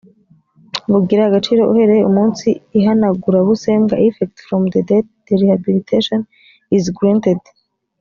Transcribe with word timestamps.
bugira 0.91 1.21
agaciro 1.25 1.61
uhereye 1.71 2.03
umunsi 2.11 2.47
ihanagurabusembwa 2.79 3.95
effect 4.07 4.35
from 4.47 4.61
the 4.73 4.81
date 4.89 5.11
the 5.25 5.35
rehabilitation 5.43 6.19
is 6.77 6.85
granted 6.97 7.41